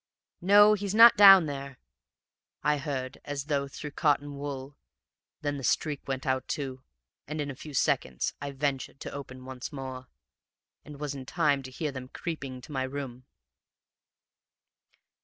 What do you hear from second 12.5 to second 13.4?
to my room.